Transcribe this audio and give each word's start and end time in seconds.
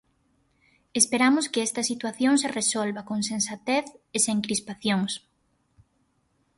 Esperamos 1.01 1.45
que 1.51 1.61
esta 1.67 1.83
situación 1.91 2.33
se 2.41 2.47
resolva 2.59 3.01
con 3.09 3.19
sensatez 3.31 3.85
e 4.15 4.17
sen 4.25 4.37
crispacións. 4.45 5.11